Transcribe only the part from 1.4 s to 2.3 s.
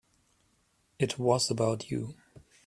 about you.